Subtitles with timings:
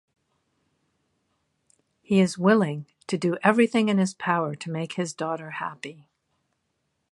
[2.01, 6.07] He is willing to do everything in his power to make his daughter happy.